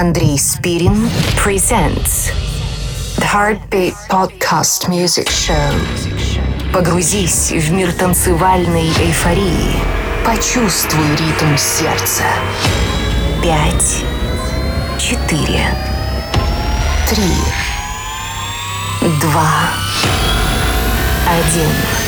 [0.00, 1.10] Андрей Спирин
[1.44, 2.30] presents
[3.16, 5.74] The Heartbeat Podcast Music Show.
[6.72, 9.74] Погрузись в мир танцевальной эйфории.
[10.24, 12.22] Почувствуй ритм сердца.
[13.42, 14.04] Пять,
[15.00, 15.66] четыре,
[17.08, 17.34] три,
[19.20, 19.50] два,
[21.26, 22.07] один.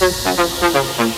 [0.00, 1.16] Thank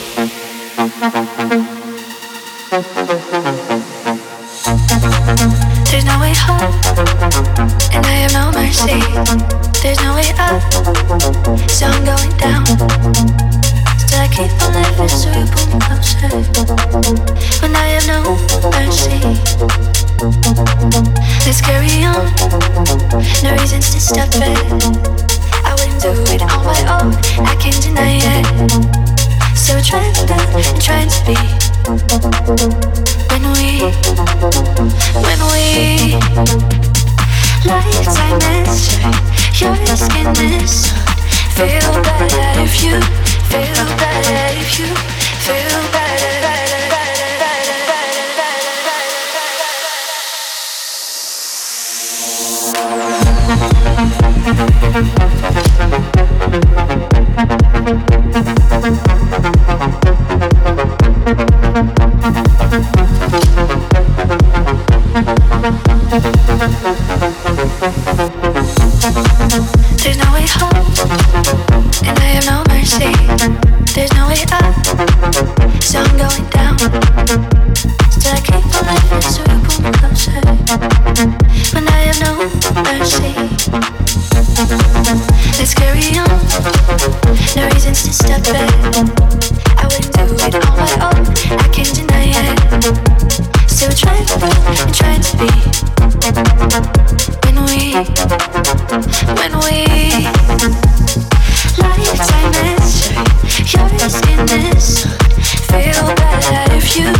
[104.32, 107.12] Feel bad if you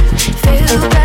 [0.42, 1.01] feel bad.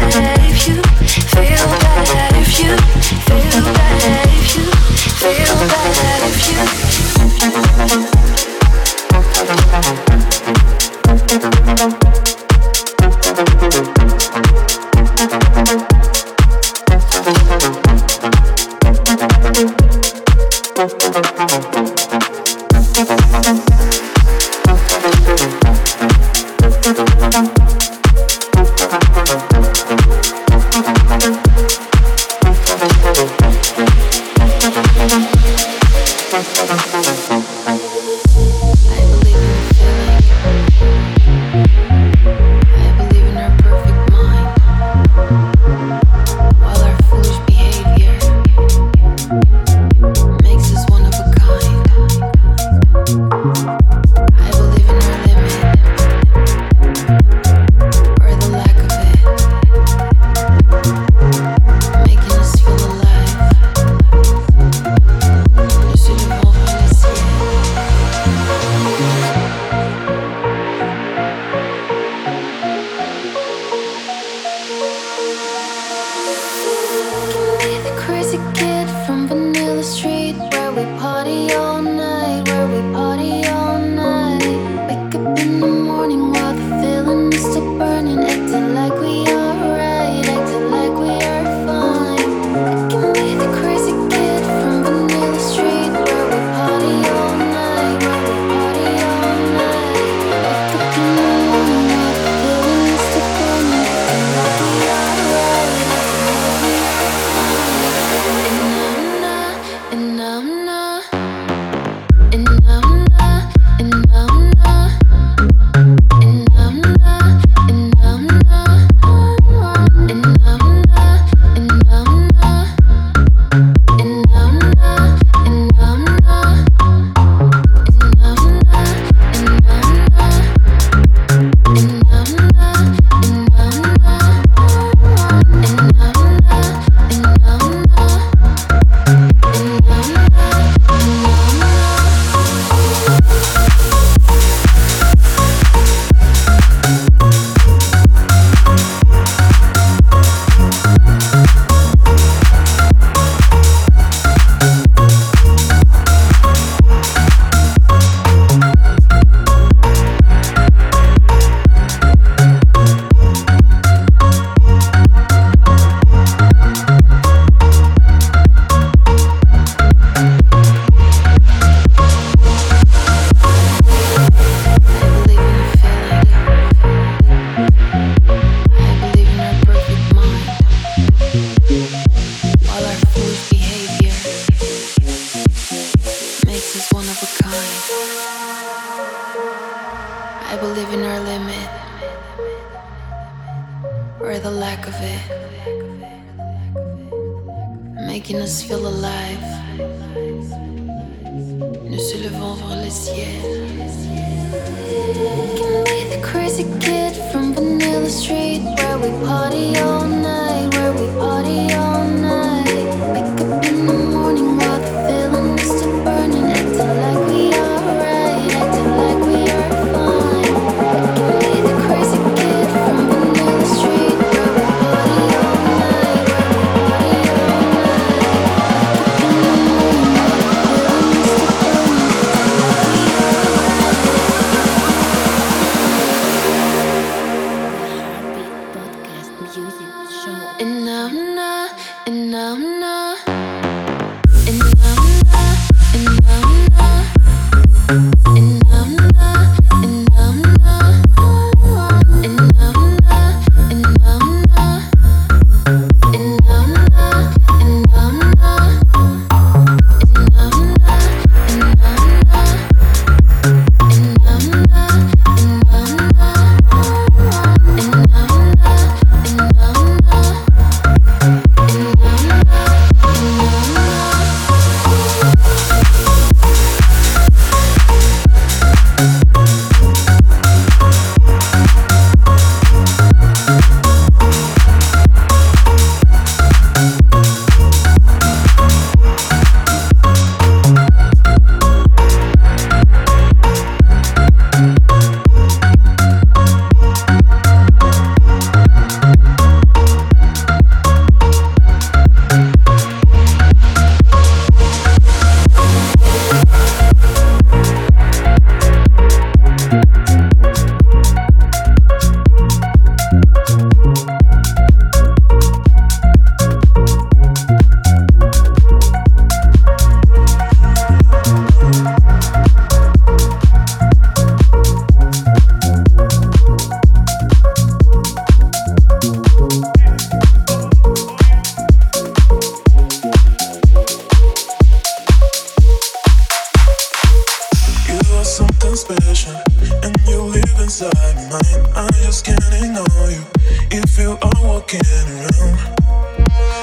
[340.79, 341.67] inside my mind.
[341.75, 343.23] I just can't ignore you
[343.71, 345.57] if you are walking around.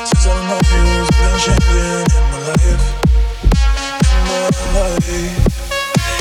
[0.07, 2.87] Since I know you, it's been changing in my life,
[4.15, 5.35] in my life.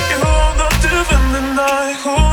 [0.09, 1.93] You're not different than I.
[2.03, 2.32] Who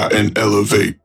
[0.00, 0.99] high and elevate.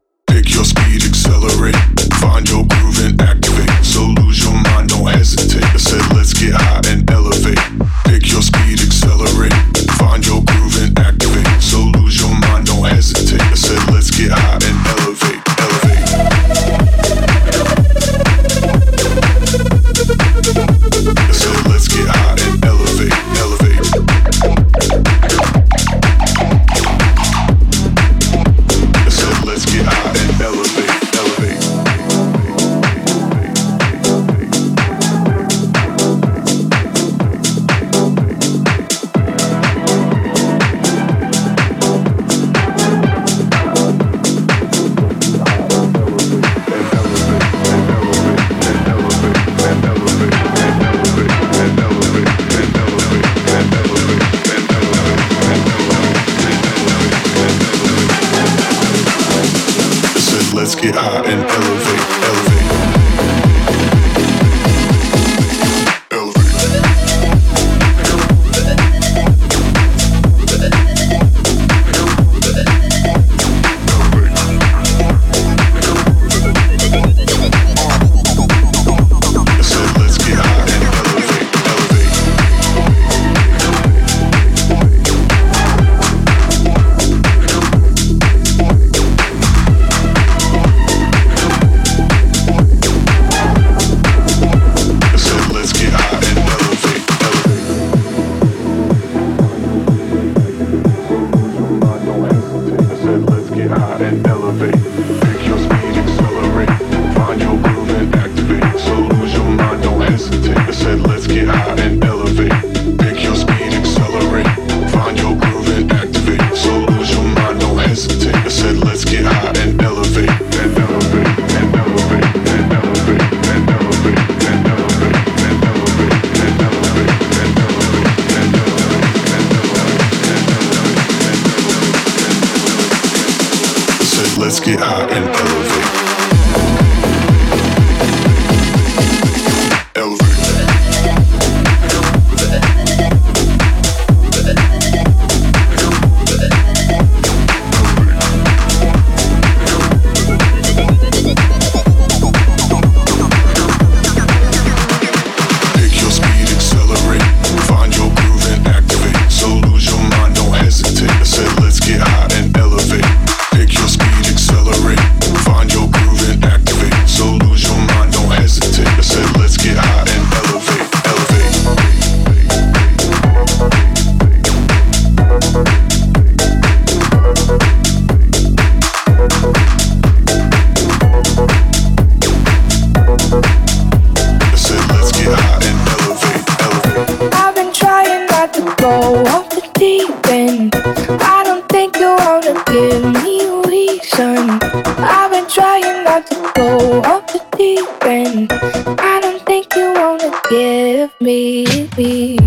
[200.49, 201.65] Give me,
[201.97, 202.37] me,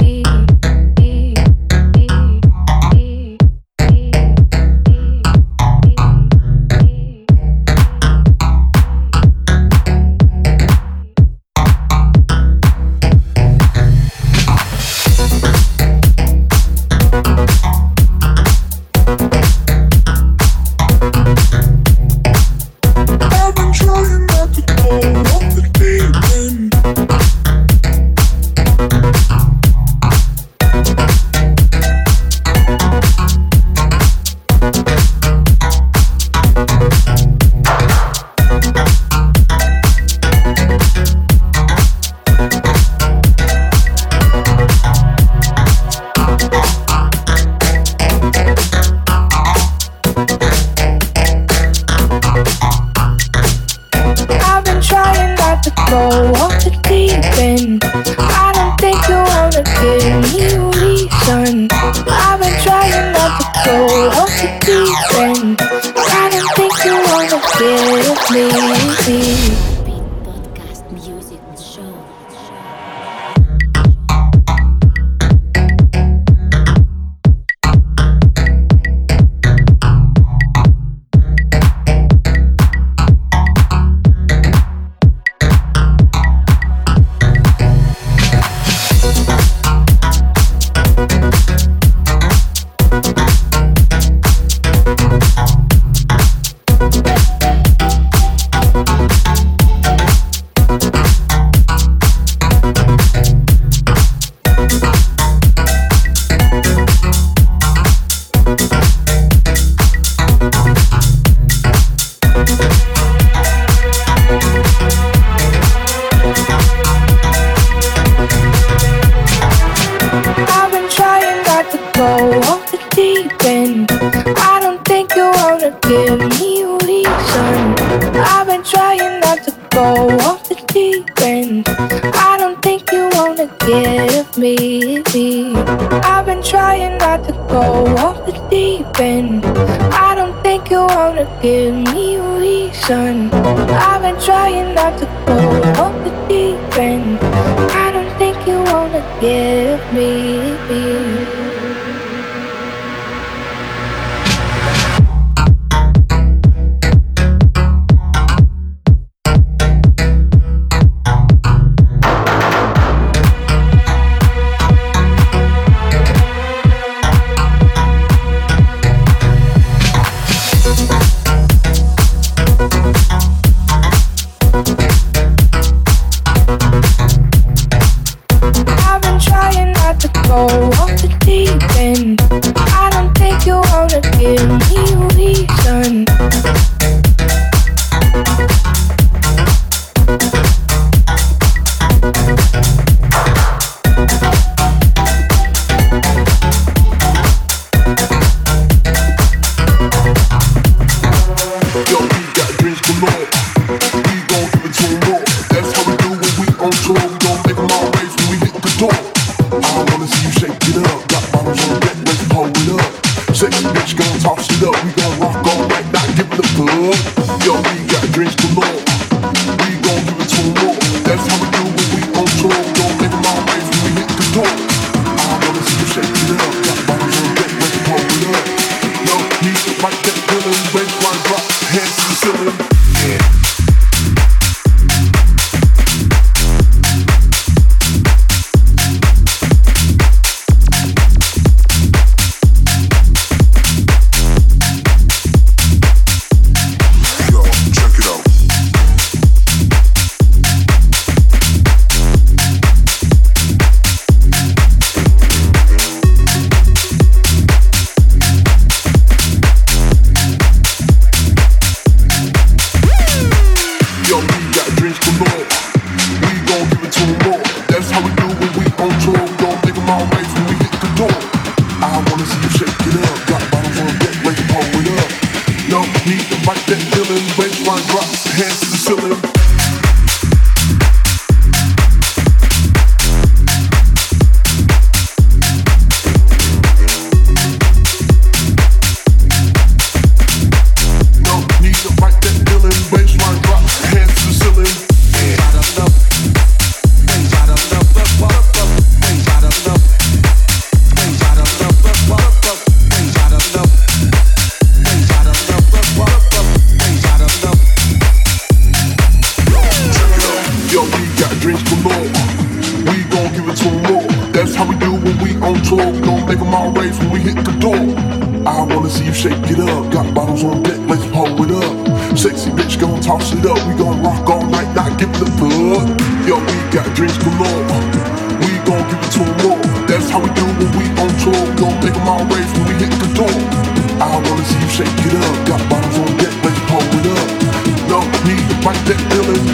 [0.00, 0.47] me.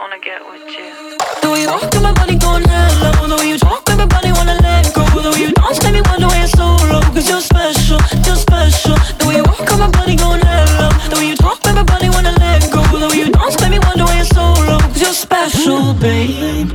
[0.00, 0.88] wanna get with you.
[1.42, 2.88] The way you walk got my body going mad.
[3.04, 5.04] Love the way you talk, got my body wanna let go.
[5.04, 7.04] The way you dance, make me wonder why you're so low.
[7.12, 8.96] Cause you're special, you're special.
[9.20, 10.72] The way you walk got my body going mad.
[10.80, 12.80] Love the way you talk, got my body wanna let go.
[12.80, 14.80] The way you dance, make me wonder why you're so low.
[14.80, 16.72] Cause you're special, babe.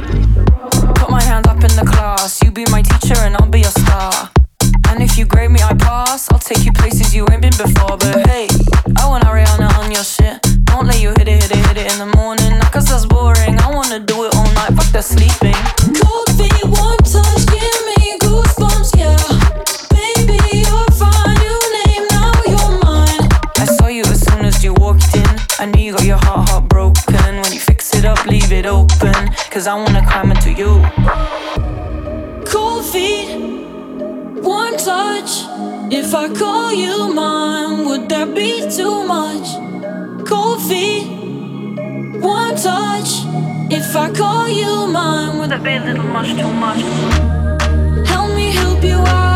[0.93, 2.43] Put my hand up in the class.
[2.43, 4.29] You be my teacher and I'll be your star.
[4.93, 6.29] And if you grade me, I pass.
[6.31, 7.97] I'll take you places you ain't been before.
[7.97, 8.44] But hey.
[29.55, 30.71] cause I wanna climb into you.
[32.45, 33.29] Cold feet,
[34.43, 35.31] one touch.
[35.89, 39.47] If I call you mine, would that be too much?
[40.27, 41.07] Cold feet,
[42.19, 43.11] one touch.
[43.71, 46.81] If I call you mine, would that be a little much too much?
[48.09, 49.34] Help me help you out.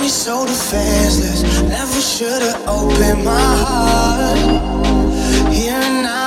[0.00, 1.62] me so defenseless.
[1.62, 4.38] Never should've opened my heart.
[5.52, 6.19] Here and now.